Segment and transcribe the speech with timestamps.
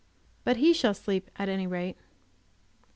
[0.43, 1.95] But he shall sleep at any rate.